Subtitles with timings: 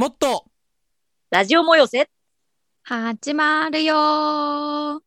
[0.00, 0.46] もっと。
[1.30, 2.08] ラジオもよせ。
[2.84, 3.94] 始まるよ。
[3.94, 5.02] ーは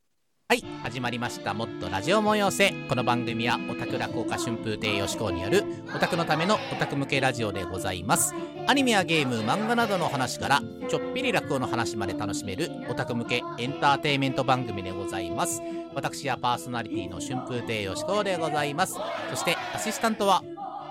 [0.56, 1.56] い始まりました。
[1.56, 2.72] もっとラジオ催せ。
[2.88, 5.64] この番組はオタク落語家春風亭よしこうによる
[5.96, 8.36] オタクのためのオタク向けラジオでございます。
[8.68, 15.60] アニメやゲーム漫画などの話からちょっぴり落語の話まで楽しめるオタク向けエンターテインメント番組でございます。
[15.96, 18.94] 私はパーソナリティの春風亭よしこうでございます。
[19.32, 20.44] そしてアシスタントは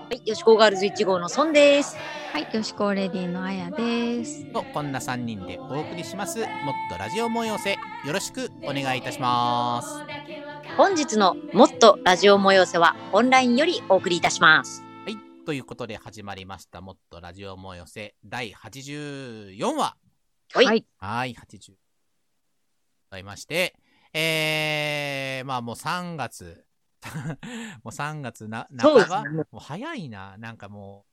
[0.03, 1.95] はい、よしこガールズ1号のソンです。
[2.33, 4.45] はい、よしこレディのあやです。
[4.51, 6.47] とこんな3人でお送りしますもっ
[6.91, 7.77] とラジオ催せよ
[8.11, 9.87] ろしくお願いいたします
[10.77, 14.83] 本日のもっとラジオもよせはオンラインよりお送りいたします。
[15.05, 15.17] はい。
[15.45, 16.81] ということで始まりました。
[16.81, 19.95] もっとラジオもよせ第84話。
[20.53, 20.85] はいはい。
[20.97, 21.71] はい、80。
[21.71, 21.77] ご
[23.11, 23.75] ざいまして、
[24.13, 26.65] えー、まあもう3月。
[27.83, 30.35] もう3月な、そう半ばですねもう早いな。
[30.37, 31.05] なんかも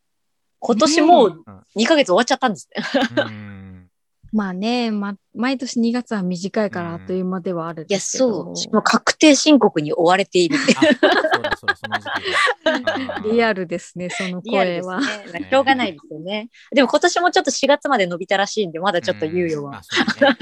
[0.61, 2.83] 今年もううん2ヶ月終わっちゃったんですね。
[3.17, 3.87] う、うん。
[4.33, 8.45] まあね、ま、毎年2月は短いからうんあっという間ではあるんいや、ですけど。
[8.45, 8.56] そう。
[8.56, 10.56] しかも確定申告に追われている。
[10.56, 12.64] あ、そうだそうだ、その時期
[12.95, 13.25] だ。
[13.27, 15.01] うんリアルですね、そのリアルです声は。
[15.01, 15.48] ね。
[15.51, 16.48] しょうがないですよね。
[16.70, 19.70] でも今年もちょっと4月まで伸びたらしいんで、まだちょっと猶予は。
[19.70, 20.36] うんあそうね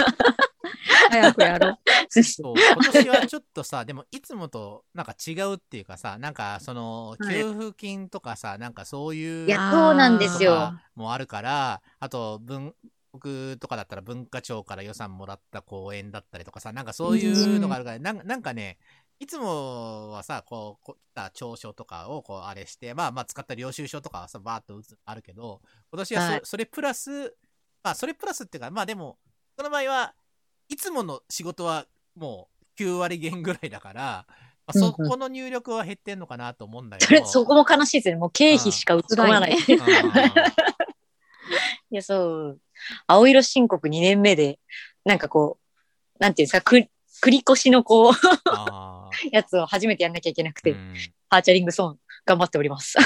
[1.11, 1.79] 早くやろう。
[2.23, 7.43] そう、今年はちょっとさ、でもいつもとなんか違うっていうかさ、なんかその、はい。
[7.43, 10.73] 給付金とかさ、なんかそういういや、そうなんですよ。
[10.95, 12.75] もあるから、あと、文、
[13.13, 18.79] 僕とかだったら文化庁から予算もらった公演だったりとかさ、なんかそういうのがあるから、なんなんかね、
[19.21, 26.41] いつもはさ、こう、こった調書とかをこう、あれして、まあまあ使った領収書とかはさ、バーっと打つあるけど、今年はそ,、はい。
[26.45, 27.35] それプラス、
[27.83, 29.19] まあそれプラスっていうか、まあでも、
[29.57, 30.15] この場合は
[30.69, 31.87] いつもの仕事は
[32.19, 34.27] もう9割減ぐらいだから、
[34.67, 37.27] まあ、そこの入力は減ってんのかなと思うんだけそれど。
[37.31, 38.21] そこも悲しいですよね。
[38.21, 39.57] もう経費しか打ち込まない。
[39.57, 39.77] 辛
[41.91, 42.61] いや、そう。
[43.07, 44.59] 青色申告2年目で、
[45.05, 46.87] なんかこう、なんていうんですか、く
[47.23, 48.13] 繰り越しのこう、
[49.33, 50.95] やつを初めてやんなきゃいけなくて、うん
[51.31, 52.97] ハーチャリングソン、頑張っております。
[52.99, 53.03] い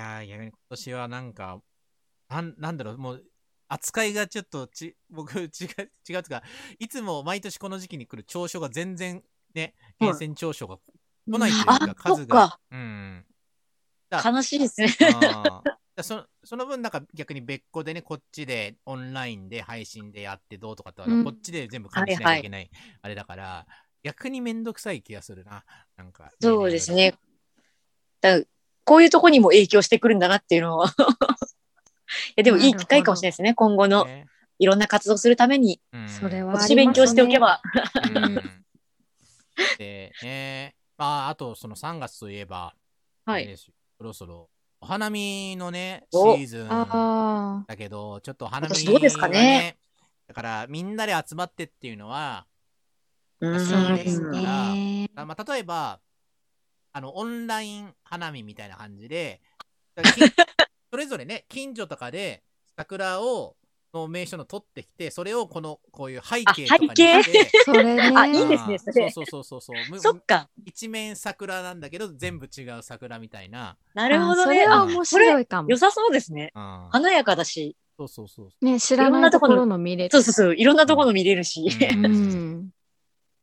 [0.00, 1.60] やー逆に今年はなんか、
[2.30, 3.24] なんなんだろう、もう、
[3.68, 5.48] 扱いがちょっとち、 僕、違う、
[6.08, 6.42] 違うつか、
[6.78, 9.22] いつも毎年この時期に来る長所が全然
[9.54, 12.48] ね、はい厳選長所が来ないというあか、、そっ数が。
[12.48, 12.60] か。
[12.70, 13.26] うん。
[14.10, 14.88] 悲しいですね。
[16.02, 23.66] そのその分、なんか逆に別個でね、こっちでオンラインで配信でやってどうとかって、うんこっちで全部管理しなきゃいけない、あれだから、
[24.02, 25.64] 逆にめんどくさい気がするな。
[25.96, 26.30] なんか。
[26.40, 27.14] そうですね。
[28.20, 28.42] だ
[28.84, 30.94] こういうとこにも影響してくるんだなっていうのは。
[32.30, 33.54] いや、でもいい機会かもしれないですね。
[33.54, 34.26] 今後のね。
[34.58, 36.08] いろんな活動するために、うん。
[36.08, 37.60] それは私勉強しておけば。
[38.14, 38.34] うん。
[39.78, 42.74] で、ね、まあ、あとその3月といえば、
[43.24, 43.56] はい。
[43.56, 44.48] そろそろ
[44.80, 49.78] お花見のね、シおーズンあだけど、ちょっとお花見今年どうですかね。
[50.26, 52.46] だから、みんなで集まってっていうのは、
[53.40, 55.10] そうですね。
[55.14, 56.00] あまあ、例えば、
[56.92, 59.40] あの、オンライン花見みたいな感じで、
[60.96, 62.42] それぞれね、近所とかで
[62.74, 63.54] 桜を、
[63.92, 67.22] の名所の撮ってきて、それをこの、こういう背景とかにあ背景？
[67.22, 68.12] して、それね。
[68.16, 70.00] あいいですねそれそうそうそうそうそう。
[70.00, 70.48] そっか。
[70.64, 73.76] 一面桜なんだけど、全部違う桜みたいな。
[73.92, 74.62] なるほどね。
[74.62, 75.76] あそれはあ面白いかも良。
[75.76, 76.50] さそうですね。
[76.54, 77.76] うん華やかだし。
[77.98, 78.64] そうそうそうそう。
[78.64, 80.10] ね、知らないところの見れる。
[80.10, 80.54] そうそうそう。
[80.56, 81.68] いろんなところ見れるし。
[81.92, 82.70] うん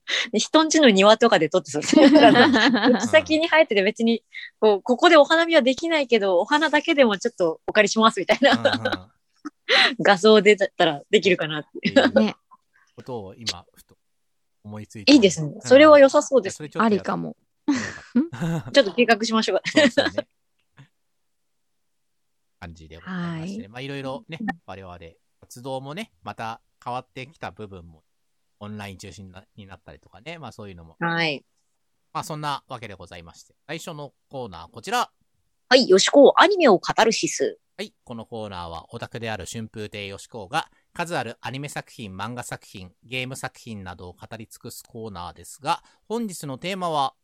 [0.33, 1.83] 人んちの庭とかで撮ってそう
[3.07, 4.23] 先に生えてて別に、
[4.59, 9.11] こう、ここでお花見はできないけど、お花だけでもちょっとお借りしますみたいな
[9.99, 11.89] 画像でだったらできるかなって。
[11.89, 12.35] いうね、
[12.95, 13.97] ことを今、ふと
[14.63, 15.11] 思いついて。
[15.11, 15.53] いいですね。
[15.61, 16.57] それは良さそうです。
[16.57, 17.29] それちょっとやありかも。
[17.29, 17.35] も。
[18.73, 19.63] ちょっと計画しましょうか。
[19.71, 20.27] そうですね。
[22.59, 24.97] 感じでございまして、はいまあいろいろね、我々、
[25.41, 28.03] 活動もね、また変わってきた部分も、
[28.63, 31.45] オンライン中心なになったりとかね、まあそういうのも、はい。
[32.13, 35.11] まあそんなわけでございまして、最初のコーナー、こちら。
[35.69, 37.57] はい、よしこ、アニメを語るシス。
[37.75, 47.15] はい、このコーナーはオタクである春風亭よしこうが数あるアニメ作品、漫画作品、ゲーム作品などを語り尽くすコーナーですが、本日のテーマは、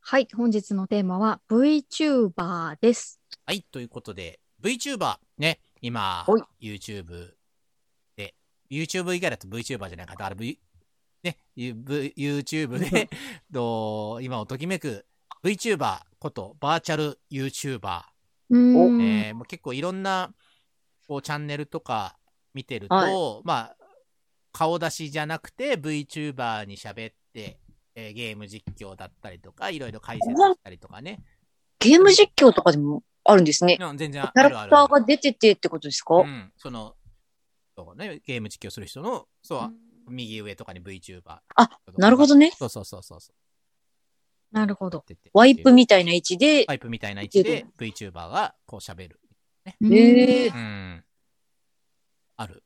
[0.00, 3.20] はい、本日のテーマは VTuber です。
[3.46, 7.34] はい、ということで、VTuber、ね、今はい、YouTube で、
[8.74, 10.58] YouTube 以外だと VTuber じゃないか、だから V、
[11.22, 13.08] ね、YouTube で、
[13.52, 15.06] と今をときめく
[15.42, 18.02] VTuber ことバーチャル YouTuber、
[18.50, 19.02] うん。
[19.02, 20.32] えーもう結構いろんな
[21.08, 22.16] こうチャンネルとか
[22.52, 23.76] 見てると、はいまあ、
[24.52, 27.58] 顔出しじゃなくて VTuber に喋って、
[27.94, 31.22] えーゲーム実況だったりとか、いろいろ解説したりとかね。
[31.78, 33.78] ゲーム実況とかでもあるんですね。
[33.80, 34.88] うん全然あキャラるあるある。
[34.88, 36.94] クターが出ててってことですか、うん、その、
[37.76, 39.72] そうね、ゲーム実況する人の、そう、
[40.08, 41.22] 右上とかに VTuber。
[41.56, 42.52] あ、なるほどね。
[42.56, 43.20] そうそうそうそう。
[44.52, 45.04] なるほど。
[45.32, 49.20] ワイプみたいな位置で、ワイプみたいな位置で VTuber がこう喋る。
[49.66, 51.04] へーうん。
[52.36, 52.62] ある。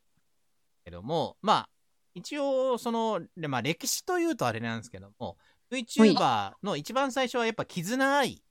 [0.85, 1.69] けども、まあ、
[2.15, 5.39] 一応、その、でまあ、歴史というとあれなんですけども、
[5.71, 8.43] VTuber の一番最初はやっぱ絆愛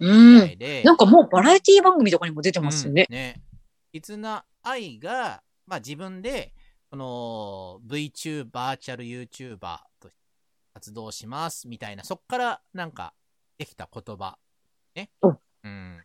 [0.00, 0.46] うんみた。
[0.46, 3.06] いで、なんかもうバラエティ番組とかにも出てますよね。
[3.08, 3.42] うんね。
[3.92, 6.52] 絆愛が、まあ自分で、
[6.90, 9.58] その VTuber、バーチャル YouTuber
[10.00, 10.10] と
[10.74, 13.14] 活動しますみたいな、そっからなんか
[13.58, 14.38] できた言葉。
[14.94, 15.10] ね。
[15.22, 15.34] お
[15.64, 16.02] うん。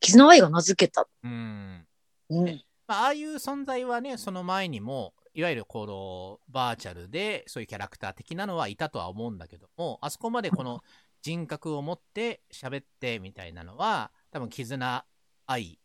[0.00, 1.06] 絆愛が名付けた。
[1.22, 1.86] うん。
[2.30, 2.64] うん。
[2.86, 10.82] まあ、ああいう存在はね、その前にも、いわゆるこのバーチャルでそういうキャラクター的なのはいたとは思うんだけども、あそこまでこの
[11.22, 15.04] 人格を持って喋ってみたいなのは、多分絆
[15.46, 15.80] 愛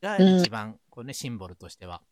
[0.00, 2.02] が一番こう、ねシンボルとしては。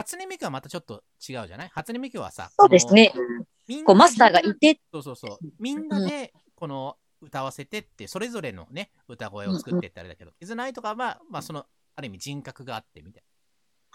[0.00, 1.70] 初音ミクはまたちょっと違うじゃない？
[1.74, 3.12] 初音ミクはさ、そうですね。
[3.14, 3.24] この
[3.68, 5.46] みんなこうマスターがいて、そうそうそう。
[5.58, 13.22] みんなで、この、歌わせてって、それぞれのね、歌声を作ってってあれだけど、絆愛とかは、まあ、その、ある意味人格があってみたい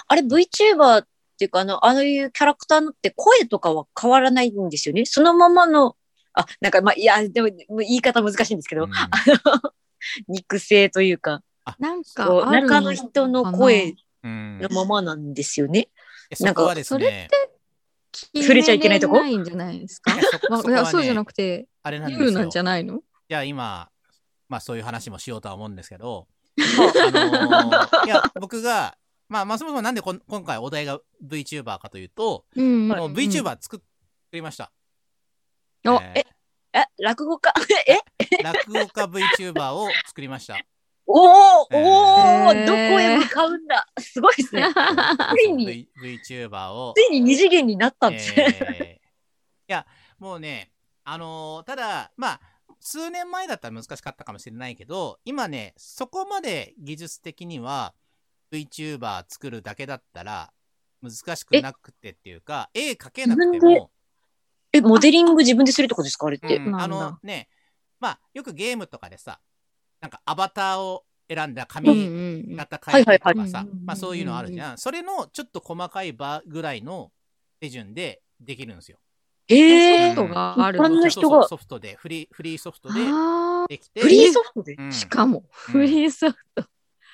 [0.07, 1.07] あれ VTuber っ
[1.39, 5.05] ていうか、あの、ああいうキャラクターのって声とかは変わらないんですよね。
[5.07, 5.97] そのままの、
[6.33, 7.47] あ、なんかまあ、いや、でも
[7.79, 9.09] 言い方難しいんですけど、な。
[9.09, 9.71] あの、
[10.27, 11.41] 肉声というか、
[11.79, 13.95] なんかある中の人の声うん。
[14.25, 15.89] のままなんですよね。
[16.29, 17.27] でそこはですそれね、
[18.11, 19.19] 触触れちゃいけないとこ？
[19.19, 20.23] ないんじゃないですかいや
[20.61, 22.31] そねいやそうじゃなくて、あれなんですよ。
[22.31, 23.01] なんじゃないの？
[23.29, 23.89] じゃあ今、
[24.49, 26.27] まあそういう話もしようとは思うんですけど、
[26.57, 28.97] あのーいや、僕が、
[29.29, 32.91] まあ、まあそもそもなんでこん今回お題が VTuber かというと、うん。
[32.91, 33.81] あの VTuber 作
[34.31, 34.71] りました。
[35.87, 36.25] おえ
[36.73, 37.53] え、落語家？
[37.87, 37.99] え？
[38.39, 39.05] ー落語家
[39.39, 40.57] VTuber を作りました。
[41.07, 43.87] おお、えーおお、えーどこへ向かうんだ。
[43.99, 44.67] すごいですね。
[45.37, 45.89] ついに V-
[46.27, 48.45] VTuber をついに二次元になったんですね。
[48.79, 49.05] えー
[49.67, 49.87] いや、
[50.19, 50.71] もうね、
[51.03, 52.41] あのーただ、まあ、
[52.79, 57.95] 数年前だったら難しかったかもしれないけど、今ね、そこまで技術的には
[58.51, 60.51] VTuber 作るだけだったら
[61.01, 63.91] 難しくなくてっていうか、絵描けなくて自分でも、
[64.71, 66.27] え、モデリング自分でするってことですか？
[66.27, 66.57] あれって。
[66.57, 67.49] うんあのね、
[67.99, 69.39] まあ、よくゲームとかでさ、
[70.01, 71.93] なんかアバターを選んだうん紙う
[72.53, 72.55] ん。
[72.55, 74.77] 型変えたりとかさまあそういうのあるじゃん。
[74.77, 77.11] それのちょっと細かい場ぐらいの
[77.59, 78.99] 手順でできるんですよ。
[79.47, 80.15] えー。
[80.15, 80.89] ソフトがあるの。
[80.89, 81.47] の人が。
[81.47, 84.73] ソフトで、フリー、フリーソフトであできて、フリーソフトで？
[84.73, 84.87] うん。
[84.89, 86.65] ーしかも、フリーソフト。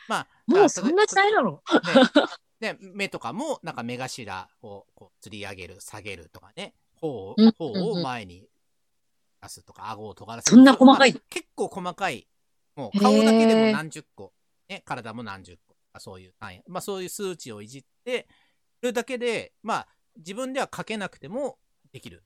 [0.07, 1.61] まあ、もうそんな時代なの？
[2.59, 7.51] で、で目とかも、なんか目頭をこう吊り上げる、下げるとかね、頬をうん。
[7.51, 8.47] 頬を前に
[9.41, 10.55] 出すとか、顎を尖らせる。
[10.55, 11.13] そんな細かい？
[11.13, 12.27] まあ結構細かい。
[12.75, 14.33] もう顔だけでも何十個、
[14.69, 18.27] ね、体も何十個、そういう単位、まあそういう数値をいじって
[18.81, 19.87] るだけで、まあ
[20.17, 21.57] 自分では書けなくても
[21.91, 22.23] できる。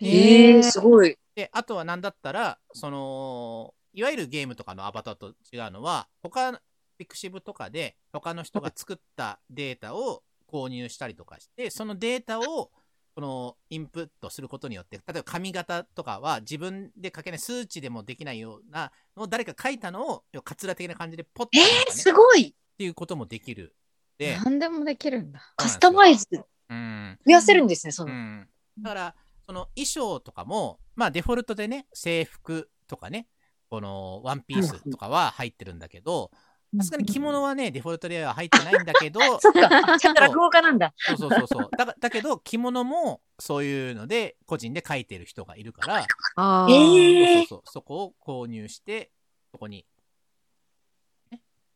[0.00, 1.16] えー、すごい。
[1.34, 6.60] で、あとは何だったら、その、いわゆるゲームとかのアバターと違うのは、他、
[6.98, 12.70] ピクシブとかで他の人が作ったデータを購入したりとかして、そのデータを、
[13.18, 22.42] このインプットすることによって、例えば髪型とかは自分で書けない、数値でもできないようなのを誰か書いたのを、要はカツラ的な感じでポッとね、ー、すごい。
[22.42, 23.74] っていうこともできる。
[24.18, 25.40] で、何でもできるんだ。
[25.56, 26.28] カスタマイズ
[26.70, 27.18] うん。
[27.26, 28.12] 増やせるんですね、その。
[28.12, 28.48] うん、
[28.80, 29.14] だから、
[29.46, 33.26] その衣装とかも、まあデフォルトでね、制服とかね、
[33.68, 36.30] このワンピースとかは入ってるんだけど、
[36.76, 40.92] さすがに着物はね、デフォルトでは入ってないんだけど、 そっか、ちゃんと落語家なんだ。
[40.98, 41.76] そうそうそうそう。
[41.76, 46.06] だだけど、着物もそういうので、個人で書いてる人がいるから、
[46.36, 49.10] あえーーそうそうそこを購入して、
[49.50, 49.86] そこに。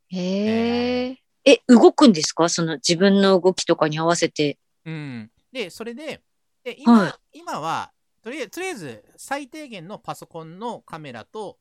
[0.08, 1.18] へえ。
[1.44, 2.48] え、動くんですか？
[2.48, 4.58] その自分の動きとかに合わせて。
[4.84, 5.30] うん。
[5.52, 6.22] で、それで、
[6.64, 11.58] で今、はい今はとりあえず、とりあえず最低限のパソコンのカメラと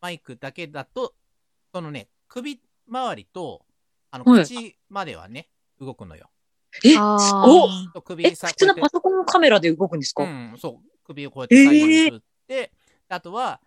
[0.00, 1.14] マイクだけだと、
[1.72, 3.64] そのね、首周りと、
[4.10, 4.44] あの、はい。
[4.44, 5.48] 口まではね、
[5.80, 6.30] 動くのよ。
[6.84, 7.46] え、すあー。
[7.46, 7.68] ごっ。
[7.96, 8.92] え、首さ、普通のこうやって。
[8.92, 12.72] パソコンのカメラで動くんですか、うん、そう、首をこうやって最後に振って、
[13.08, 13.60] あとは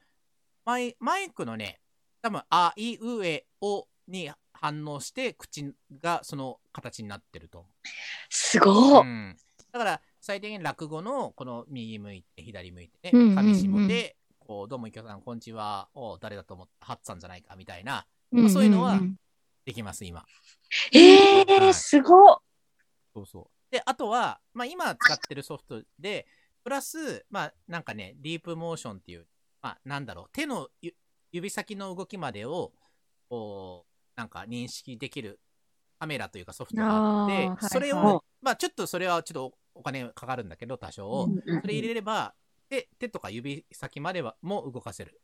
[0.65, 1.79] マイ、マイクのね、
[2.21, 7.65] 多分あいうえおに反応して、口がその形になってると。
[8.29, 9.38] すごっ、うん、
[9.71, 15.88] だから最低限落語のこの右向いて左向いてうんうんうんね上下でこうどうも池田さんこんにちは。
[15.93, 19.15] お誰だと思ってハッツさんじゃないかみたいなうんそういうのはんん
[19.65, 20.25] できます今
[20.93, 22.38] えー、はいすごっ
[23.13, 26.25] そうそうであとは、まあ、今使ってるソフトで
[26.63, 29.25] プラスまあなんかねディープモーションっていう
[29.62, 30.93] まあなんだろう手のゆ
[31.31, 32.72] 指先の動きまでを
[33.29, 35.39] こうなんか認識できる
[36.00, 41.27] カメラというかソフトがあって、はいそれを、はいまあちょっとそれはちょっとお金かかるんだけど、多少。
[41.29, 42.34] うんうんそれ入れれば、
[42.69, 45.22] 手手とか指先まではも動かせる。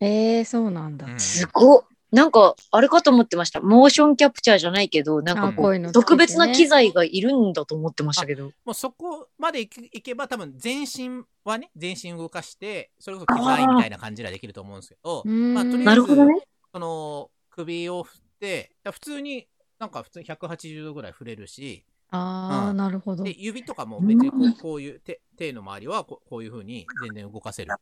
[0.00, 1.06] えー、そうなんだ。
[1.06, 1.84] うんすごっ。
[2.12, 3.60] なんか、あれかと思ってました。
[3.60, 8.52] モーションキャプチャーじゃないけど、なんかあこう、特別な機材がいるんだと思ってましたけど。
[8.64, 16.40] もうそこまでいけいけば多分全身はね、全身動かして、それこそ機材みたいな感じではできると思うんですけど、まあとりあえずなるほどね。
[16.72, 19.48] その首を振って、普通に
[19.78, 23.24] なんか普通に180度ぐらい振れるし、ああ、うんなるほど。
[23.24, 27.74] で指とかも別にこうこういう手手の周りはこうこういう風に全然動かせる。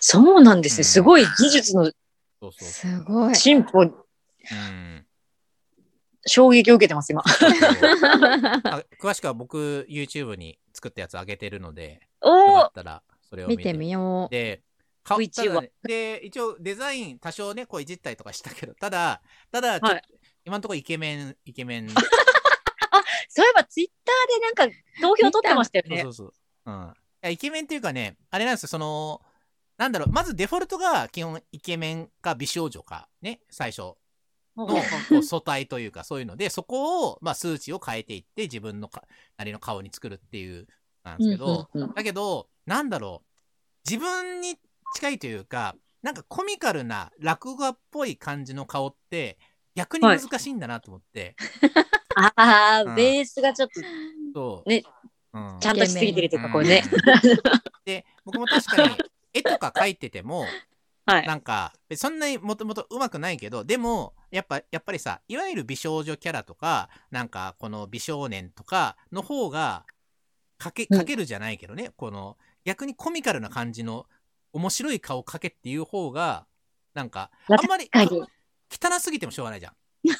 [0.00, 0.78] そうなんですね。
[0.78, 1.92] うんすごい技術の
[2.40, 2.90] そうそうそう。
[2.92, 3.34] すごい。
[3.34, 5.06] 進歩、うん
[6.28, 7.22] 衝撃を受けてます、今。
[7.22, 14.34] あ詳しくは僕 YouTube に作ったやつ上げてるので、よおおかったらそれを見て見てみよう。
[14.34, 14.62] で、
[15.04, 20.02] 買った VTuber らねで、一応デザイン多少ね、こういじったりとかしたけど、ただ、ただ、はい
[20.46, 21.88] 今のところイケメン、イケメン。
[23.28, 26.24] そういえばツイッターでなんか投票取ってましたよねそうそ。
[26.26, 26.32] う
[26.64, 26.72] そう。
[26.72, 26.84] うん。
[26.84, 29.20] いや、イケメンっていうかね、あれなんですよ、その、
[29.78, 33.94] なんだろう、まずデフォルトが基本イケメンか美少女か、ね、最初
[34.56, 39.04] の素体というか、そういうので、そこを、まあ、数値を変えていって、自分のか
[39.36, 40.66] なりの顔に作るっていう、
[41.04, 43.28] なんですけど、だけど、なんだろう、
[43.88, 44.58] 自分に
[44.94, 49.38] 近いというか、なんかコミカルな落語っぽい感じの顔って、
[49.74, 51.36] 逆に難しいんだなと思って、
[52.16, 52.94] ああ、うん。
[52.94, 53.80] ベースがちょっと
[54.34, 54.68] そう。
[54.68, 54.82] ね、
[55.34, 55.58] うん。
[55.60, 56.82] ちゃんとしすぎてるというか、これね。
[56.90, 57.60] うん。
[57.84, 58.96] で、僕も確かに
[59.36, 60.46] 絵とか描いてても、
[61.06, 61.26] はい。
[61.26, 69.84] なんか、そんなにもともと上手くないけど、でも、やっぱ、やっぱりさ、いわゆる美少女キャラとか、なんか、この美少年とかの方が、
[70.58, 74.06] かけ、けるじゃないけどね、この、逆にコミカルな感じの、
[74.52, 76.46] 面白い顔かけっていう方が、
[76.92, 77.88] なんか、あんまり、
[78.68, 79.74] 汚すぎてもしょうがないじゃん。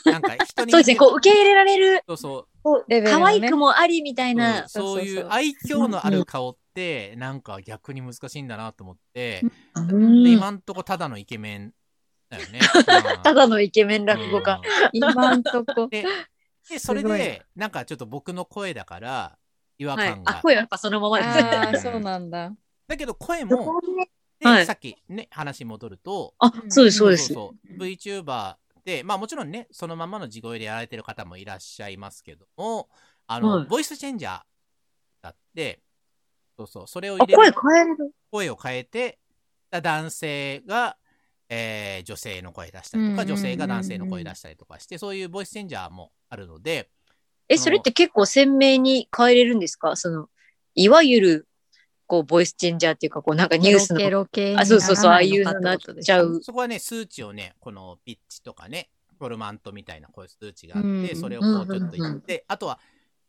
[0.04, 0.70] なんか、 人に。
[0.70, 3.02] そうですね、こう受け入れられる、そうそう。
[3.04, 4.68] 可愛くもありみたいな。
[4.68, 9.42] そういうそうそうそう愛嬌のある顔って、なんか逆に難しいんだなと思って、
[9.74, 11.72] うんで今んとこただのイケメン
[12.28, 12.60] だよね。
[13.24, 14.60] ただのイケメン落語家。
[14.60, 15.88] うん今んとこ。
[15.88, 16.04] で、
[16.68, 19.38] でそれで、なんかちょっと僕の声だから、
[19.78, 20.22] 違和はい感。
[20.22, 20.38] が。
[20.38, 21.28] あ、声はやっぱそのままです。
[21.28, 22.52] ああ、そうなんだ。
[22.86, 23.80] だけど声そも、
[24.42, 27.32] はいさっきね、話戻ると、あ、そうです、そうです。
[27.32, 32.88] そうそう VTuber で、まあもちろんね、そのままの地声でやられてる方もいらっしゃいますけども、
[33.26, 34.42] あの、はいボイスチェンジャー
[35.22, 35.80] だって、
[36.56, 38.10] そうそう、それを入れる変えれる。
[38.30, 39.18] 声を変えて、
[39.70, 40.96] 男性が、
[41.48, 46.88] えー女性の声出したりとか、女性が男性の声出したりとかして、そういうボイスチェンジャーもあるので、
[47.48, 49.94] え、それって結構鮮明に変えれるんですか？
[49.94, 50.28] その、
[50.74, 51.48] いわゆる、
[52.06, 54.00] こう、ボイスチェンジャーっていうか、こう、なんかニュースの。
[54.00, 56.40] ケロケロあ、そうそうそう、ああいうなのなっらないのかてことですちゃう。
[56.42, 62.80] そこはね、数値をね、このピッチとかね、フォルマントみたいなこういう数値があって、うんそれをこうちょっと言って、あとは、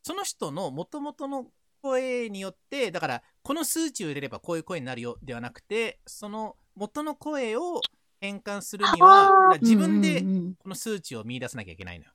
[0.01, 1.45] その人の元々の
[1.81, 7.81] 声によって、だから、この数値を入れればこういう声になるよではなくて、その元の声を
[8.19, 12.11] 変換するには、自分でうんうんうんこの数値を見出さなきゃいけないのよ。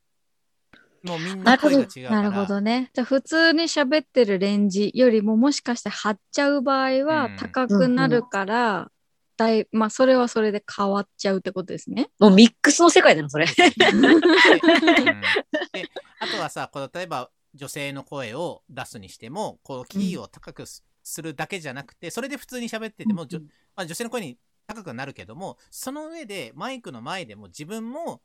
[1.04, 2.10] もうみんな声が違うから。
[2.10, 2.90] なるほどね。
[2.94, 8.90] じゃあ普通に喋ってるレンジよりももしかして張っちゃう場合はうん高くなるから、
[9.36, 12.08] だいまあそれはそれで変わっちゃうってことですね。
[12.20, 13.46] もうミックスの世界だな、それ。
[13.46, 13.52] で
[13.92, 14.08] うんで
[16.20, 20.82] あとはさこの例えば女性の声を出すにしてもこうキーを高くす,、
[21.22, 23.26] るだけじゃなくてそれで普通に喋ってても、
[23.74, 28.22] まあ、女性の声に高くなるけどもその上でマイクの前でも自分も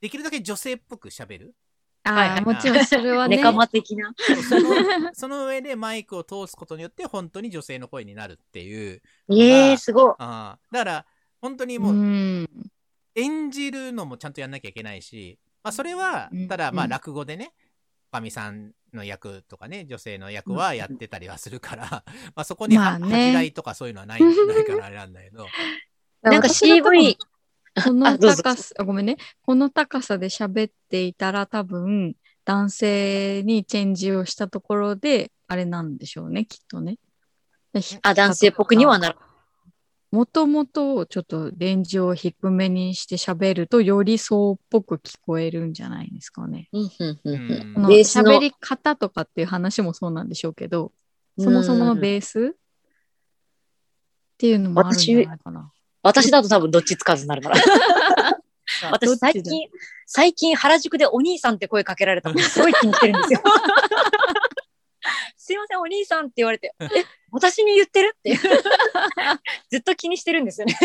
[0.00, 1.54] できるだけ女性っぽく喋る
[2.02, 3.36] ああ、もちろんそれはね。
[3.36, 4.14] ネカマ的な。
[4.48, 4.70] その
[5.12, 10.14] その上でマイクを通すことによって本当に女性の声になるっていうええすごい。
[10.18, 11.06] あーだから
[11.42, 12.48] 本当にうもうん
[13.14, 17.69] 演じるのもちゃんとやんなきゃいけないし、まあ、それはうんただまあうん落語でねお
[18.10, 25.46] かみさんの役とかね女性の役はやってたりはするから、 まあそこにはまあね恥じらいとかそういうのはないないからあれなんだけど
[26.22, 27.16] なんか CV、
[27.84, 29.16] この高さ、あごめんね。
[29.42, 32.14] この高さで喋っていたら多分
[32.44, 36.98] 男性にチェンジをしたところであれなんでしょうね、きっとね。
[38.02, 39.18] あ、男性っぽくにはなる。
[40.10, 46.68] もともとちょっとレンジを低めにして喋るとよりそうっぽく聞こえるんじゃないですかね。
[48.00, 50.92] 喋り方とかっていう話もそうなんでしょうけど、
[51.38, 52.52] そもそものベースっ
[54.36, 55.70] ていうのもあるんじゃないかな。
[56.02, 57.56] 私だと多分どっちつかずになるから。
[58.92, 59.68] 私最近、
[60.06, 63.42] 最近原宿でお兄さんって声かけられたのすごい気にしてるんですよ。
[65.50, 66.86] すいません、お兄さんって言われて、 え、
[67.32, 68.14] 私に言ってる？
[68.16, 68.30] って。
[68.30, 68.38] いう。
[69.68, 70.78] ずっと気にしてるんですよね。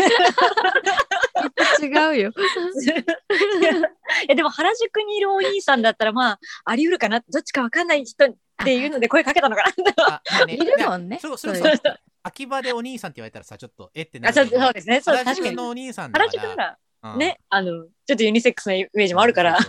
[1.80, 2.32] 違うよ。
[4.26, 7.20] いやでも原宿にいるお兄さんだったらまああり得るかな。
[7.20, 10.22] どっちかわかんない人っていうので声かけたのかな。
[10.52, 11.20] いるもんね。
[11.22, 11.72] そうそうそそう。
[11.74, 11.80] う。
[12.24, 15.00] 秋葉でお兄さんって言われたらさちょっとえってなるけどそうですね。
[15.00, 15.58] そう原確かに。
[15.60, 16.42] お兄さんだ原から。
[16.42, 16.70] 宿なら。
[16.70, 16.85] うん
[17.16, 19.58] ね、あのちょっとユニセックスなイメージもあるから。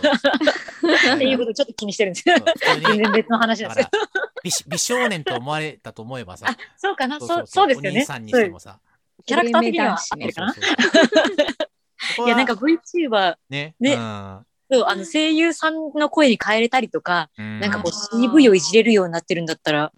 [1.14, 2.36] っていうことをちょっと気にしてるんですよ。
[2.36, 3.84] 普通に全然別の話なんですよ。
[3.84, 6.46] だから美美少年と思われたと思えばさ。
[6.48, 7.18] あそうかな。
[7.18, 7.66] そそううそう。
[7.68, 7.90] ですよね。
[7.90, 8.78] お兄さんにしてもさ。
[9.26, 9.92] キャラクター的には。
[9.92, 10.54] 合ってるかな。
[12.24, 13.74] いやなんか VTuber ね。
[13.80, 13.94] ね。
[13.94, 14.46] うん。
[14.70, 17.60] そうあの声優さんの声に変えれたりとか、うん。
[17.60, 19.92] なんかこう CV をいじれるようになってるんだったら。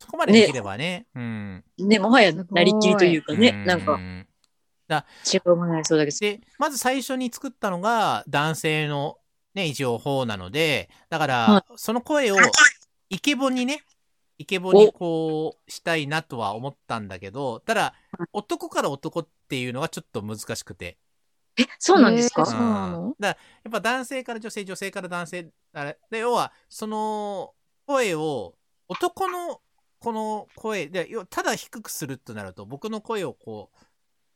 [0.00, 1.06] そこまでできればね。
[1.14, 1.64] うん。
[1.78, 3.62] ねもはやなりきりというかね。
[3.64, 4.00] うなんか
[4.98, 6.16] 違うものになりそうだけど。
[6.18, 9.18] で、まず最初に作ったのが男性の
[9.54, 12.36] ね、一応方なので、だから、はその声を
[13.10, 13.82] イケボにね、
[14.38, 17.94] イケボにこうしたいなとは思ったんだけど、ただ、
[18.32, 20.98] 男から男っていうのがちょっと難しくて。
[21.58, 23.08] えそうなんですか、えーそうなの？
[23.08, 23.34] だから、や
[23.68, 27.52] っぱ男性から女性、女性から男性、あれで、要は、その
[27.86, 28.54] 声を、
[28.88, 29.60] 男の
[29.98, 33.78] この声で、要はただ低くするとなると、僕の声をこう、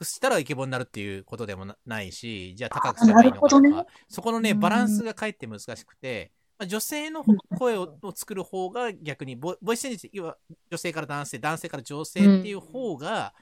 [0.03, 4.61] したらイケボになるっていうことでもなないし、じゃあ高くすればいいのかとか、あなるほどそこのね、うん。
[4.61, 7.25] バランスがかえって難しくて、まあ、女性の
[7.59, 10.37] 声をを作る方が逆にボ、ボイスチェンジ、要は
[10.71, 13.35] 女性から男性、男性から女性っていう方が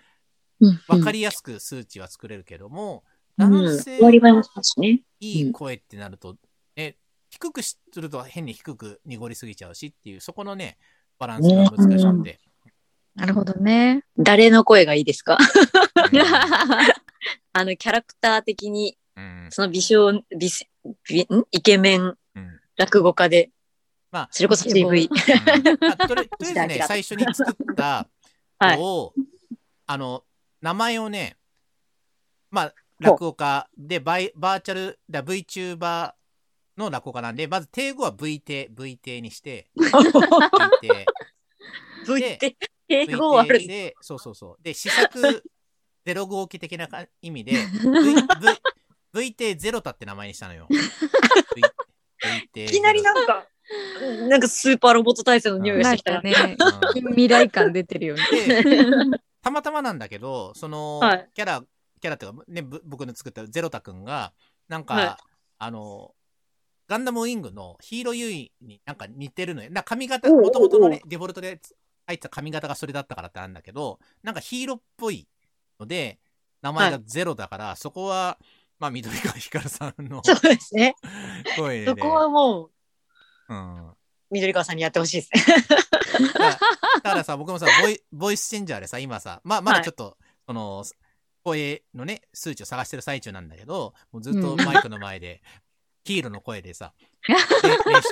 [0.89, 3.05] 分かりやすく数値は作れるけども、
[3.39, 3.99] うん、男性。
[5.21, 6.37] いい声ってなると、
[6.77, 6.97] ね、
[7.31, 10.79] 低くすると変に低く濁りすぎちゃうしっていう、そこのね、
[11.19, 12.41] バランスが難しくて。
[13.15, 14.05] なるほどね。
[14.19, 15.39] 誰の声がいいですか？
[16.13, 16.21] うん。
[17.53, 19.47] あの、キャラクター的に、うん。
[19.51, 20.69] その美少、美せ、
[21.09, 21.45] 美ん？
[21.53, 22.61] イケメンうん。
[22.77, 23.51] 落語家で、
[24.11, 25.09] まあそれこそ CV。
[25.09, 25.91] うん。
[25.91, 28.09] あとりあえずね、 明最初に作った
[28.59, 28.79] はい。
[29.87, 30.25] あの、
[30.61, 31.37] 名前をね、
[32.51, 36.13] まあ、落語家でバイ、バーチャル、だ VTuber
[36.79, 39.85] の落語家なんで、まず定語は V 定、V 定にして、V
[40.81, 41.07] 定。
[42.07, 42.57] V
[42.89, 44.63] 英語あるんでで、そうそうそう。
[44.63, 45.21] で、試作
[46.05, 47.59] ゼロ号機的なか意味で、v,
[49.13, 50.69] v, v 定ゼロタって名前にしたのよ。
[50.71, 53.47] いきなりなんか、
[54.29, 56.23] なんかスーパーロボット体制の匂いがしてきたか。
[56.23, 56.57] ね、
[56.95, 58.23] うん未来感出てるよね。
[58.63, 58.87] で、
[59.43, 61.63] たまたまなんだけど、その、はいキャラ、
[62.01, 64.33] キャラっていうか、ね、ぶ僕の作ったゼロタくんが、
[64.69, 65.17] なんか、はい
[65.59, 66.15] あの、
[66.87, 69.71] ガンダムウィングのヒーローユイになんか似てるのよ。
[69.71, 71.61] な髪型、もともとのね、デフォルトで
[72.07, 75.27] 入った髪型がそれだったからってあるんだけど、なんかヒーローっぽい
[75.81, 76.19] ので、
[76.63, 78.39] 名前がゼロだから、そこは、
[78.79, 80.97] まあ、緑川光さんのそうですね。
[81.57, 82.71] 声で、そこはも
[83.49, 83.91] う、うん。
[84.31, 85.45] 緑川さんにやってほしいですね。
[86.29, 86.59] だからだ
[87.03, 90.85] からさ、僕もさボイ、ボイスチェンジャーでさ、今さ、まあ、まだちょっと、その、
[91.45, 95.43] 声のね、数値を探してる最中なんだけど、もうずっとマイクの前で、
[96.05, 96.95] ヒイロの声でさ、
[97.29, 97.35] で
[97.69, 98.09] 練習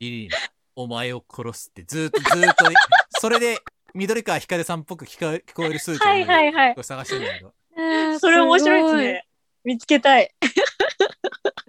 [0.00, 0.32] リリーナ、
[0.76, 2.64] お前を殺すって、ずっとずっと、
[3.20, 3.58] それで、
[3.94, 6.74] 緑川光さんっぽく聞こえ聞こえる数値をはいはいはい。
[6.82, 9.26] 探してるんだけど、それ面白いですね。
[9.64, 10.34] 見つけたい。
[10.42, 10.66] すごい。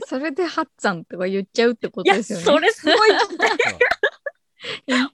[0.08, 2.46] それでハッツァンとか言っちゃうってこいや、とですよね。
[2.46, 3.10] それすごい。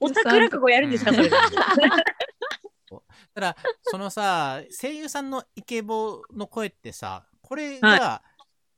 [0.00, 1.30] オタク落語やるんですか、それ。
[3.34, 8.22] ただ、そのさ、声優さんのイケボの声ってさ、これはが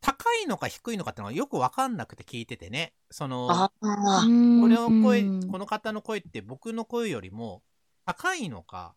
[0.03, 2.93] 高いのか低いのかってのがよくわかんなくて聞いててね。
[3.11, 4.21] その、ああ。
[4.21, 7.63] これの声、うんこの方の声って僕の声よりも
[8.05, 8.95] 高いのか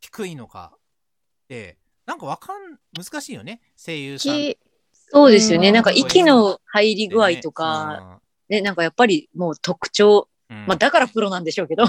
[0.00, 0.78] 低いのかっ
[1.48, 3.60] て、なんかわかん、難しいよね。
[3.76, 4.32] 声優さん。
[4.32, 4.58] き
[4.92, 5.68] そうですよね。
[5.68, 11.84] うんなんか息の入り具合とか、ね、なんかやっぱりもう特徴、うん、うんまあだからプロなんでしょうけど、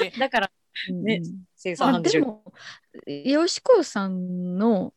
[0.00, 0.50] で だから
[0.90, 4.92] ねうん声優さんなあんでしょうでも、よしこさんのうん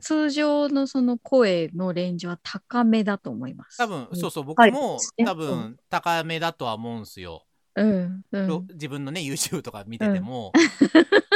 [0.00, 3.78] 通常のその声のレンジは高めだと思います。
[3.78, 4.72] 多分、そうそう、僕はい。
[4.72, 5.24] もね。
[5.24, 7.46] 多分高めだとは思うんすよ。
[7.76, 8.22] うん。
[8.30, 8.66] うん。
[8.72, 10.52] 自分のね、YouTube とか見てても。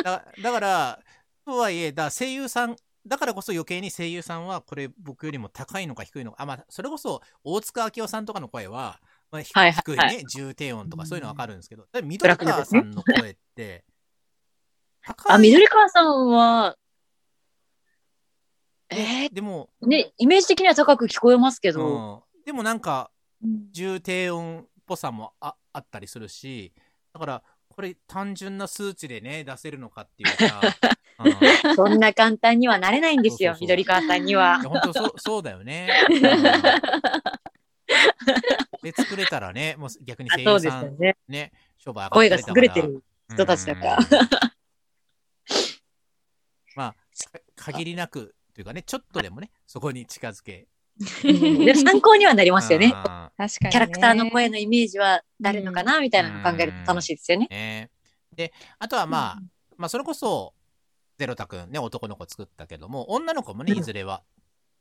[0.05, 1.01] だだから、
[1.47, 2.77] とはいえ、だ声優さん、
[3.07, 9.55] だからこそ余計に声優さんは、これ僕よりも高いのか低いのか、あ、まあ、それこそ、大塚明夫さんとかの声は、まあ、低
[9.95, 13.85] いはいね、重低音とかそういうのわかるんですけど、緑川さんの声って、
[15.03, 15.37] 高い。
[15.37, 16.77] あ、緑川さんは、
[18.97, 23.11] えでも、ー、ね、イメージ的には高く聞こえますけうど、ん、でもなんか、
[23.43, 23.69] うん。
[23.73, 26.73] 重低音っぽさもああったりするし、
[27.13, 30.61] だから、これ単純な数値でね、出せるのかっていうか、
[31.25, 31.31] うん。
[31.31, 34.61] いそんな簡単にはなれないんですよ、緑川さんには。
[34.63, 34.69] や。
[34.69, 35.89] 本当そうそうだよね。
[36.11, 36.21] うん。
[38.83, 41.17] で、作れたらね、もう逆に声優さんよね。
[41.29, 43.97] ね、商売声が優れてる人たちだから。
[43.97, 44.05] うん。
[46.77, 46.95] まあ、
[47.57, 50.69] か限りなくというかね、ちょっとでもね、そこに近づけ。
[51.25, 52.93] で参考にはなりますよね。
[52.95, 53.71] あ確かに、ね。
[53.71, 57.91] キャラクターの声のイメージは誰のかなみたいなのを考えると楽しいですよね
[58.33, 59.39] で、あとはまあ、
[59.77, 60.55] まあ、それこそ、
[61.19, 64.23] ゼロタくんね、男の子作ったけども、女の子もね、うんいずれは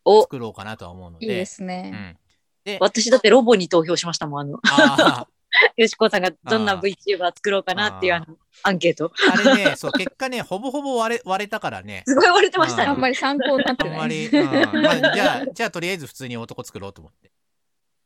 [0.05, 1.25] お、作ろうかなとは思うので。
[1.25, 1.89] いいですうね。
[1.89, 2.17] ん。
[2.63, 4.41] で、私だってロボに投票しましたもん。
[4.41, 5.27] あの、あ
[5.77, 9.09] よしこさんがどんな VTuber 作ろうかなっていうああのアンケート。
[9.09, 12.03] ーあれね、そう、結果ね、ほぼほぼ割れ割れたからね。
[12.07, 12.99] すごい言われてましたねあん。
[12.99, 13.93] まり参考になってない。
[13.93, 17.31] あんまり、うんまあ、じゃあ、じゃあとりあえず普通に男作ろうと思って。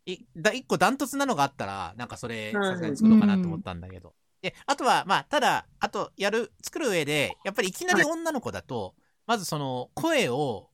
[0.06, 4.14] いだ一個ダントツなのがあったら、なんかそれ、うんさすがに作ろうかなと思ったんだけど。
[4.42, 10.70] で、あとは、まあ、ただ、あと、やる、作る上で、やっぱりいきなり女の子だと、まずその、声を、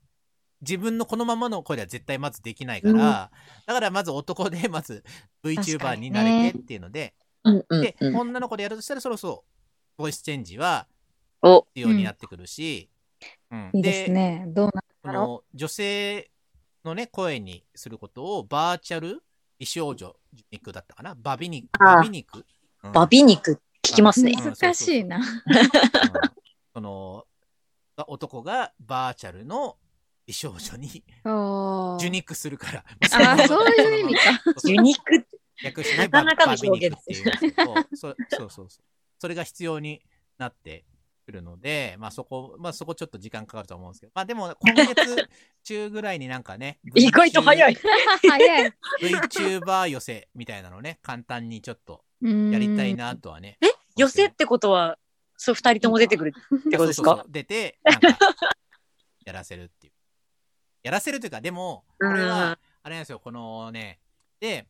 [0.63, 3.29] 自分のこのままの声では絶対まずできないから、うんだ
[3.73, 5.03] からまず男で、 まず
[5.43, 8.15] VTuber になれてっていうので、うんうんで、うん。
[8.15, 9.45] 女の子でやるとしたらそろそろ、
[9.97, 10.87] ボイスチェンジは
[11.41, 12.89] お、必要になってくるし、
[13.51, 14.45] うんいいですね。
[14.47, 14.71] どう
[15.03, 16.31] な女性
[16.83, 19.23] のね、声にすることをバーチャル
[19.59, 20.15] 美少女
[20.51, 21.15] 肉だったかな？
[21.15, 21.77] バビ肉。
[21.79, 22.45] バビ肉。
[22.83, 24.33] うんバビ肉聞きますね。
[24.37, 25.17] うん難しいな。
[25.17, 25.23] うん
[26.73, 27.25] その、
[28.07, 29.77] 男がバーチャルの
[30.25, 31.03] 美少女に
[31.99, 32.85] 受肉するから。
[33.11, 34.21] あーそういう意味か。
[34.63, 35.27] 受肉って
[35.63, 38.67] 略してなかなかの表現肉っていうんですそそうそうそう。
[39.19, 40.01] それが必要に
[40.37, 40.85] なって
[41.25, 45.29] くるので、まあそこ、まあそこちょっと時間かかると思うんですけど、まあでも今月
[45.63, 47.77] 中ぐらいになんかね、 意外と早い。
[48.29, 48.73] 早い。
[49.01, 53.57] VTuber 寄せみたいなのね、簡単にちょっとややりたいなとはね。
[53.95, 54.97] 寄せってことは、
[55.37, 57.11] そう、二人とも出てくるってことですか？
[57.11, 58.17] そうそうそう出て、なんか、
[59.25, 59.92] やらせるっていう。
[60.83, 63.99] やらせるというか、でも、これうんは、あれなんですよ、このね、
[64.39, 64.67] で、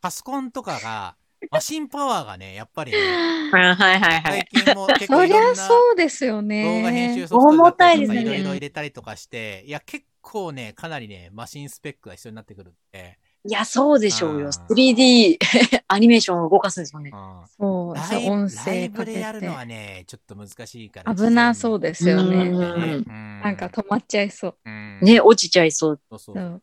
[0.00, 1.16] パソコンとかが、
[1.50, 4.64] マシンパワーがね、やっぱりね、はいはいはいはい最。
[4.64, 6.44] 近も結構そりゃいろんなそうですよ動画
[6.90, 7.26] 編集ね。
[7.26, 14.48] ソフトとかいろいろ入れたりとかして、いや、結構ね、かなりね、マシンスペックが必要になってくるんで、いや、そうでしょうよ。
[14.48, 15.38] あー 3D
[15.88, 17.10] アニメーションを動かすんですもんね。
[17.12, 21.14] うんそう、ライブ音声かけブでやるてのはね、ちょっと難しいから。
[21.14, 22.48] 危なそうですようね。
[22.48, 22.76] んな
[23.42, 24.56] なんか止まっちゃいそう。
[24.64, 26.00] うんね、落ちちゃいそう。
[26.08, 26.62] そうそうそう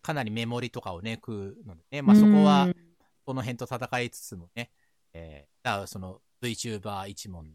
[0.00, 2.76] かなりメモリとかをね、食うのでね、まあそこはうん、
[3.26, 4.70] その辺と戦いつつもね、
[5.12, 7.52] えー、だからその VTuber 一門の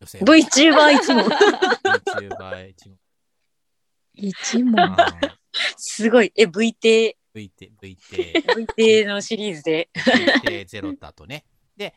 [0.00, 1.24] 女性 VTuber 一問。
[1.24, 2.98] VTuber 一門。
[4.14, 4.96] 一問。
[5.76, 6.32] すごい。
[6.36, 8.44] え、VT、VT、VT、
[8.76, 9.90] VT のシリーズで。
[9.94, 11.44] VT ゼロだとね。
[11.76, 11.94] で、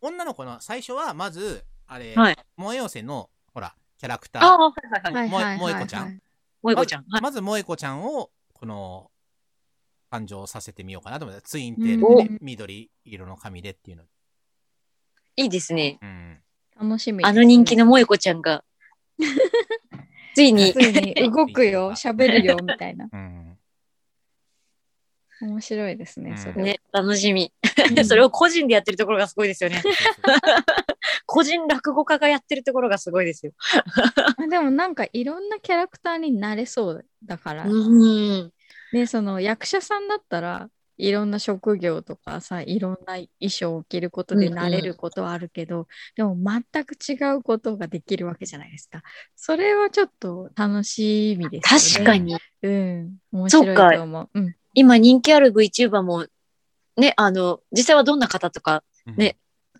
[0.00, 5.10] 女の子の最初はまず、あれ、はい萌え寄せの、ほら、キャラクタああ、ー。
[5.10, 5.58] はいはいはい。
[5.58, 6.20] 萌え子ちゃんはい。
[6.62, 7.04] 萌子ちゃん。
[7.08, 9.10] はいまず萌子ちゃんを、この、
[10.10, 14.04] 誕生させてみようかなと思って、ツインテールで、ね、緑色の髪でっていうの。
[15.36, 15.98] いいですね。
[16.02, 16.40] うん。
[16.80, 17.24] 楽しみ。
[17.24, 18.64] あの人気の萌子ちゃんが、
[20.34, 23.08] ついにつ、いに動くよ、 喋るよ、みたいな。
[23.12, 23.39] うん。
[25.40, 26.62] 面白いですね、それは。
[26.62, 27.44] ね、楽しみ。
[27.44, 27.60] うん
[28.04, 29.82] それを個人でやってるところがすごいですよね。
[31.26, 33.52] 個人落語家がやってるところがすごいですよ。
[34.36, 38.52] あでもなんかいろんなキャラクターになれそうだから、うん。
[38.92, 49.02] ね、その役者さんだったらいろんな職業とかさいろんな衣装を着ることでなれることはあるけど、でも全く違うことができるわけじゃないですか。
[49.34, 52.04] それはちょっと楽しみですよね。
[52.04, 52.36] 確かに。
[52.62, 54.28] うん、面白いと思う。
[54.34, 56.26] うん、今人気ある VTuber も、
[56.96, 59.16] ね、あの、実際はどんな方とか、うん。
[59.16, 59.36] ね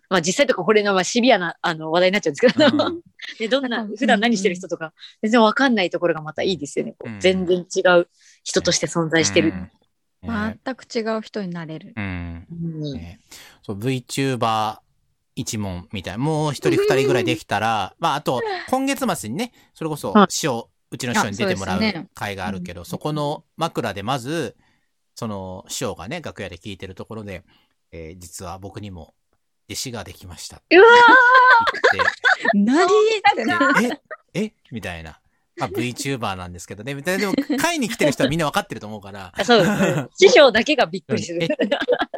[0.09, 3.01] まあ実際とかこれのまあシビアなあの話題になっちゃうんですけど、うん。
[3.39, 6.95] でどんな、普段何してる人とか、全然わかんないところがまたいいですよね。
[6.99, 7.19] こううん。
[7.21, 8.09] 全然違う
[8.43, 9.53] 人として存在してる。
[10.23, 10.33] うん。
[10.33, 10.59] ね。
[10.65, 11.93] 全く違う人になれる。
[11.95, 12.45] うん。
[12.51, 12.93] うん。
[12.93, 13.21] ね。
[13.63, 14.79] そう、VTuber
[15.35, 21.81] 一問みたいな、もう一人二人ぐらいできたら、 まあ、あと、今月末にね、それこそはい、師匠、うちの師匠に出てもらう
[22.13, 24.55] 会があるけど、そこの枕でまず、
[25.15, 27.43] その師匠がね、楽屋で聞いてるところで、
[27.91, 29.13] えー実は僕にも
[29.69, 30.87] 弟子ができましたってうわ
[32.53, 32.89] 言何っ
[33.35, 34.01] てねって、
[34.33, 34.53] ええ？
[34.71, 35.19] みたいな。
[35.57, 36.95] まあ、VTuber なんですけどね。
[36.95, 41.43] ででも、会に来てる人はみんな分かってると思うから、ーそう、師匠だけがびっくりする。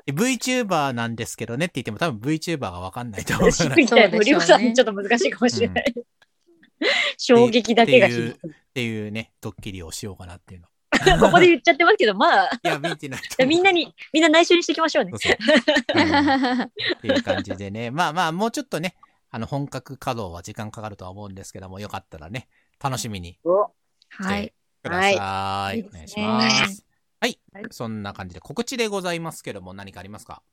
[0.06, 3.75] え VTuber なんですけどねって言っても多分 VTuber が分かんないと思うから。
[3.75, 5.93] リュウさんちょっと難しいかもしれない。
[7.17, 8.47] 衝撃だけが響く。
[8.47, 10.67] っていうね、ドッキリをしようかなっていうの。
[11.19, 13.21] ここで言っちゃってますけど、まあ、いや、見てない。
[13.47, 15.19] みんなに、みんな内緒にしていきましょうねそう。
[15.21, 15.29] そ
[15.95, 16.69] ううんっ
[17.01, 17.91] ていう感じでね。
[17.91, 18.95] まあまあ、もうちょっとね、
[19.29, 22.47] あの、本格稼働は時間かかるとは思うんですけども、よかったらね、
[22.82, 23.71] 楽しみにお
[24.10, 24.53] はい。
[24.84, 25.17] ください。
[25.17, 26.86] はいお願いします。
[27.19, 30.43] はい、はいそんな感じで告知でございますけども、何かありますか？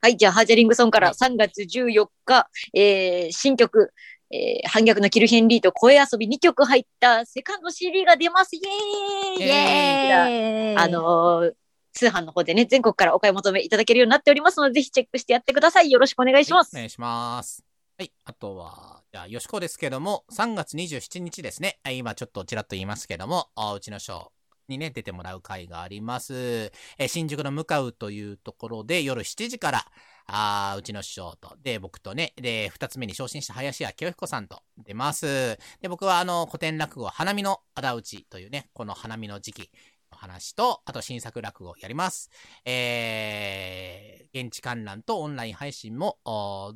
[0.00, 3.92] はい、じゃあ、ハージャリングソンからはい3月14日、えー新曲、
[4.32, 8.56] えー反逆のキルヘンリーと声遊び2曲入ったセカンド CD が出ます。
[8.56, 11.52] イエーイイエーイあのー
[11.94, 15.90] 通販の方でね、全国からお買い求めいただけるようになっておりますので、ぜひチェックしてやってください。
[15.90, 16.74] よろしくお願いします。
[16.74, 17.62] はいお願いします。
[17.98, 18.12] はい。
[18.24, 21.78] あとは、じゃあ、よしこですけども、3月27日ですね。
[21.84, 24.28] はい今ちょっとちらっと言いますけども、あうちのショー
[24.68, 26.72] にね、出てもらう会があります。
[26.96, 29.84] えー新宿の向かうというところで、夜7時から、
[30.26, 35.58] あーうちの師匠と、で、僕とね、で、二つ目に昇進した林家清彦さんと出ます。
[35.80, 39.70] で、僕はあの、古典落語、花見の仇討ちというね、この花見の時期
[40.10, 42.30] の話と、あと新作落語をやります。
[42.64, 46.18] えー、現地観覧とオンライン配信も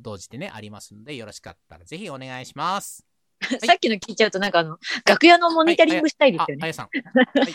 [0.01, 3.05] 同時でね、ありますので、よろしかったらぜひお願いします。
[3.65, 6.63] さっきの聞いちゃうと、なんかあの、楽屋のモニタリングしたいであすよ、ね。
[6.63, 6.85] あやさん。
[6.87, 7.47] は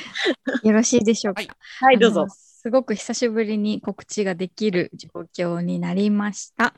[0.62, 1.42] いよろしいでしょうか。
[1.42, 1.50] はい
[1.80, 2.26] はい、どうぞ。
[2.62, 6.74] すごく久しぶりに告知ができる状況になりました。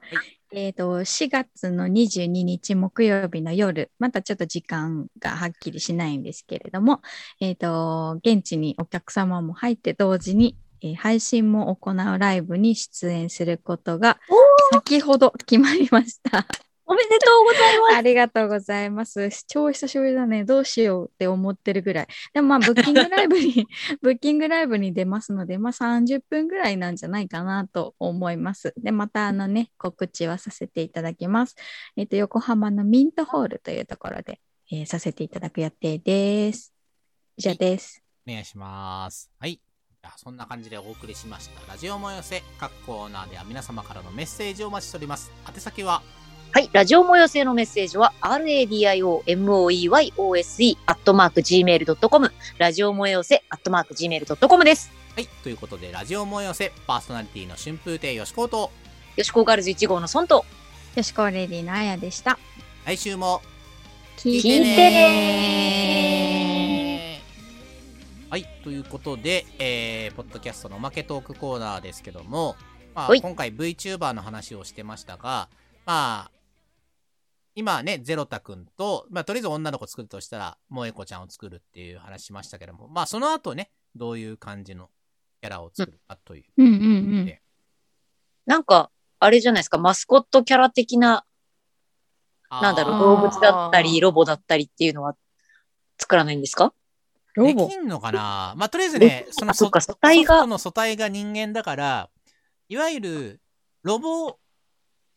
[0.50, 7.02] えっ、と、4月の22日木曜日の夜、またちょっと時間がはっきりしないんですけれども、
[7.38, 14.18] えっ、と、現地にお客様も入って同時に、えー配信も行うライブに出演することが
[14.72, 16.46] 先ほど決まりました。
[16.86, 17.96] おめでとうございます。
[17.96, 19.30] ありがとうございます。
[19.46, 20.44] 超久しぶりだね。
[20.44, 22.06] どうしようって思ってるぐらい。
[22.34, 23.66] でもまあ、ブッキングライブに、
[24.02, 28.74] ブッキングライブに出ますので、まあ30分ぐらいなんじゃないかなと思います。
[28.76, 31.56] で、またあのね、告知はさせていただきます。
[31.96, 36.74] えっ、と、横浜のミントホールというところで、えーさせていただく予定です。
[37.36, 38.02] 以上です。
[38.26, 39.30] お願いします。
[39.38, 39.60] はい。
[40.16, 41.72] そんな感じでお送りしました。
[41.72, 45.32] ラジオも寄せ、各コーナーでは皆様からのメッセージをお待ちしております。
[45.48, 46.02] 宛先は、
[46.54, 54.92] はい、ラジオ模様性のメッセージは、radiomoeyose、アットマーク gmail.com、ラジオ模様性、アットマーク gmail.com です。
[55.16, 55.26] はい。
[55.42, 58.70] ということで、ラジオも寄せ、パーソナリティの春風亭よしこと、
[59.16, 60.44] よしこガールズ1号のソンと、
[60.94, 62.38] よしこレディのあやでした。
[62.84, 63.42] 来週も
[64.16, 65.50] 聞いてね
[68.30, 72.54] はい、ということで、えー、ポッドキャストのおまけトークコーナーですけども、
[72.94, 75.48] まあ、はい今回 VTuber の話をしてましたが、
[75.84, 76.30] まあ、
[77.54, 84.90] 今ね、ゼロタくんと、まあ、とりあえず女の子作るとしたら、萌子ちゃんを作るっていう話しましたけども、まあ、その後ね、どういう感じの
[85.40, 86.44] キャラを作るかという。
[86.56, 86.66] うん。
[86.66, 86.76] うんう
[87.22, 87.38] ん。
[88.46, 88.90] なんか、
[89.20, 91.24] あれじゃないですか、マスコットキャラ的な、
[92.50, 95.16] なんだろう、動物だったり、ロボだったりっていうのは
[95.98, 96.74] 作らないんですか？
[97.34, 97.68] ロボ。
[97.68, 98.54] できんのかな？
[98.56, 102.10] まあ、とりあえずね、そのあそっか素体がの素体が人間だから、
[102.68, 103.40] いわゆる、
[103.82, 104.38] ロボ、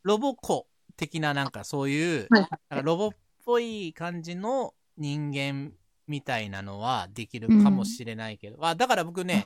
[0.03, 0.67] ロボ子
[0.97, 3.09] 的ななんかそういう、はいなんかロボっ
[3.45, 5.71] ぽい感じの人間
[6.07, 9.45] みたいなのはできるかもしれないけど、あだから僕ね、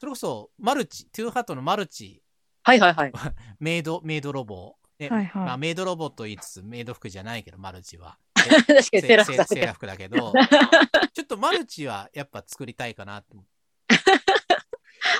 [0.00, 2.22] それこそマルチ、トゥーハートのマルチ、
[2.62, 3.12] はいはいはい。
[3.58, 4.76] メイド、メイドロボ。
[4.98, 8.18] ではいはいまあ、メイドロボと言いつつ、メイド服じゃないけど、マルチは。
[8.34, 10.32] 確かにセーラー服だセーラー服だけど、
[11.14, 13.50] ちょっとマルチはやっぱ作りたいかなって思って。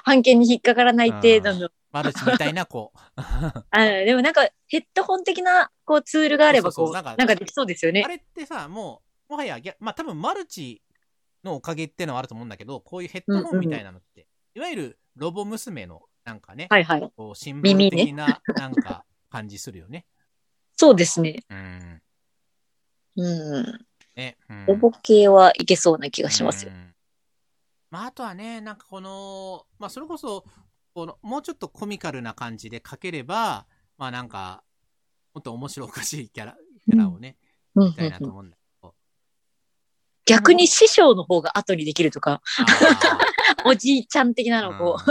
[0.05, 1.71] 判件に引っかからない程度の。
[1.93, 2.93] マルチみたいな子。
[3.71, 8.09] あでもなんかヘッドホン的なこうツールがあればこう、なんかなんかできそうですよねあ。
[8.09, 10.83] れってさ、もう、もはや逆、まあ多分マルチ
[11.43, 17.13] のおかげってのはあると思うんだけど、こういうヘッドホンみたいなのって、いわゆるロボ娘のなんかね、はいはい。
[17.17, 20.07] こうシンボル的ななんか感じするよね。
[20.77, 21.43] そうですね。
[21.51, 22.03] うん。
[23.17, 23.87] うん。
[24.17, 26.75] ね、うんロボ系はいけそうな気がしますよう。
[26.75, 26.95] ん
[27.91, 30.45] まあ、あとはね、なんかこの、まあ、それこそ、
[30.95, 33.67] この、もうちょっとコミカルな感じで描ければ、
[33.99, 34.63] まあなんか、
[35.35, 37.37] もっと面白おかしいキャラ、キャラをね、
[37.75, 38.95] うんみたいなと思うんだけど。
[40.27, 42.43] 逆に師匠の方が後にできるとか、
[43.65, 45.11] あおじいちゃん的なーのをこう、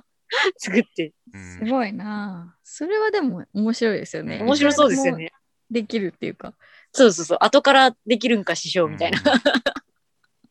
[0.58, 1.12] 作って。
[1.32, 4.40] うんすごいなあそれはでも面白いですよね。
[4.40, 5.32] 面白そうですよね。
[5.70, 6.54] できるっていうか。
[6.92, 7.38] そうそうそう。
[7.40, 9.20] 後からできるんか師匠みたいな。
[9.20, 9.40] うん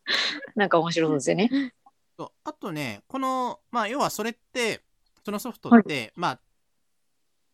[0.56, 1.74] なんか面白そうですよね。
[2.18, 4.82] そうあとね、この、まあ、要はそれって、
[5.24, 6.40] そのソフトって、まあ、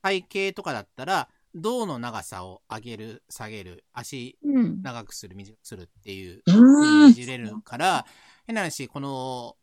[0.02, 4.82] 体型とかだったら、胴の長さを上げる、下げる、足うん。
[4.82, 6.42] 長くする、短くするっていう
[7.10, 8.06] いじれるから、
[8.48, 9.58] 変な話、この、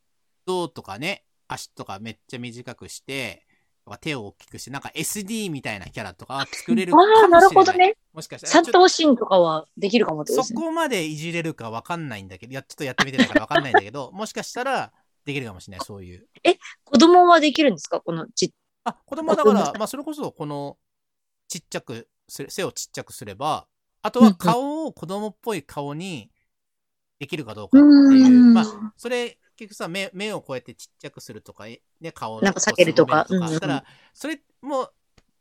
[0.47, 3.47] 胴とかね、足とかめっちゃ短くして、
[3.91, 7.23] とか手を大きくして、なんか SD みたいなキャラとかは作れるかもしれない。
[7.23, 7.97] ああ、なるほどね。
[8.13, 8.53] もしかしたら。
[8.53, 10.61] 三頭身とかはできるかもってことですね。
[10.61, 14.93] そこまでいじれるかわかんないんだけど、いや、ちょっとやってみてないからわかんないんだけど、 もしかしたら
[15.25, 16.29] できるかもしれない、そういう。
[16.85, 18.01] 子供はできるんですか？
[18.01, 20.79] このちあ、子供はだから、あまあ、それこそ、この、
[21.49, 23.67] ちっちゃくする、背をちっちゃくすれば、
[24.03, 26.31] あとは顔を子供っぽい顔に
[27.19, 31.81] できるかどうかっていう、うんまあ、それ、結局さ、目、目をこうやってちっちゃくするとか、ね、
[32.13, 33.25] 顔をなんか避けるとか？
[33.29, 34.91] こうんうんしたら、それも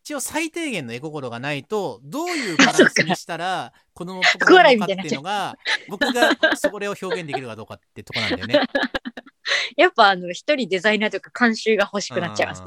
[0.03, 5.55] 一応最低限の絵心がないと、どういうバランスにしたら 子供っぽくなるのかっていうのが、
[5.87, 8.59] 僕がそれを表現できるかどうかってとこなんだよね。
[9.77, 12.63] やっぱあの、一人デザイナーとか監修が欲しくなっちゃいます。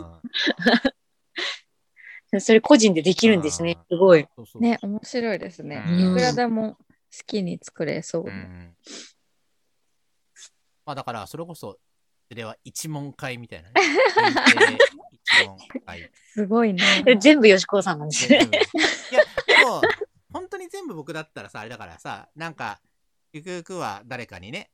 [2.40, 3.76] それ個人でできるんですね。
[3.90, 4.26] すごい。
[4.36, 5.84] そうそうね、面白いですね。
[5.86, 8.24] うんいくらでも好きに作れそう。
[8.26, 8.76] うん
[10.84, 11.78] まあだから、それこそ、
[12.28, 13.74] それは一問会みたいなね。
[15.12, 16.10] 一問会。
[16.32, 16.82] すごいね。
[17.20, 18.38] 全部吉子さんなんですね。
[18.38, 18.40] い
[19.14, 19.82] や、でも、
[20.32, 22.80] 本当に全部僕だったらさ、あれだからさ、なんか、
[23.32, 24.70] ゆくゆくは誰かにね、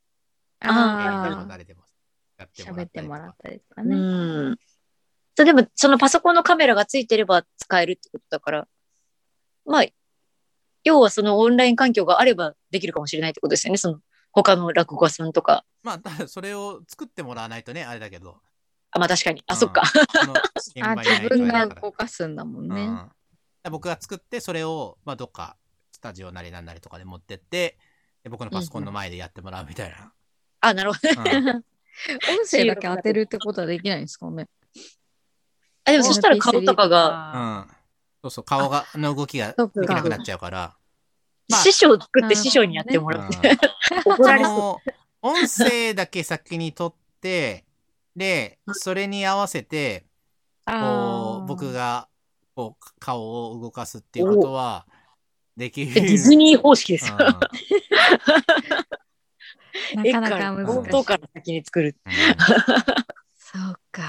[0.61, 1.85] あ誰でもあ誰でも
[2.39, 3.97] やってあ、もら喋ってもらっったりとかうね。
[3.97, 4.57] ん。
[5.37, 8.69] そうでも、そのパソコンのカメラがついてれば使えるってことだから、
[9.65, 9.85] まあ、
[10.85, 13.77] 要はそのオンライン環境があればできるかもしれないってことですよね。
[13.79, 14.01] その
[14.43, 15.65] 他の落語家さんとか。
[15.83, 18.41] まあ、 それを作ってもらわないとね、あれだけど。
[18.91, 19.43] あ、まあ確かに。
[19.47, 19.83] あ、うんそっか。
[20.83, 22.83] あ、自分が動かすんだもんね。
[22.83, 23.11] うん
[23.71, 25.59] 僕が作って、それを、まあ、どっか、
[25.93, 27.77] スタジオなりなんなりとかで持ってって、
[28.23, 30.13] で僕のパソコンの前でやってもらうみたいな。
[30.61, 31.23] あ、なるほど。
[31.23, 31.65] うん
[32.31, 34.49] 音声だけ当てるってことはできないんですかね。
[35.85, 37.33] あ、でもそしたら顔とかが、が。
[37.35, 37.79] うん。
[38.23, 40.78] そうそう、顔が、の動きができなくなっちゃうから。
[41.49, 43.23] まあ師匠を作って師匠にやってもらう。
[43.23, 43.29] うん
[44.05, 44.81] 怒られそその、
[45.23, 47.65] 音声だけ先に撮って、
[48.15, 50.05] で、それに合わせて、
[50.67, 51.79] こう、僕が。
[51.79, 52.09] が、
[52.55, 54.87] こう、顔を動かすっていうことは、
[55.57, 55.87] できう。
[55.87, 55.95] る。
[55.95, 57.17] ディズニー方式ですよ。
[59.95, 60.73] なかなからか難しい。
[60.73, 61.97] 冒頭から先に作る。
[63.37, 64.03] そうか。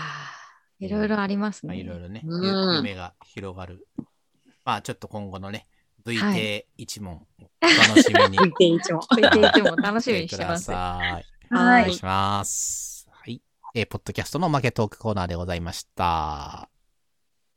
[0.80, 1.68] いろいろありますね。
[1.68, 3.88] まあいろいろね、夢が広がる。
[4.66, 5.68] まあ、ちょっと今後のね、
[6.18, 7.26] は VT 一問、
[7.62, 9.02] お楽しみに 見ていつも。
[9.02, 10.66] VT も楽しみにしてます。
[10.66, 10.76] さい。
[10.76, 13.08] ははいお願いします。
[13.12, 13.42] はい。
[13.76, 16.69] えーポッドキャストの負けトークコーナーでございました。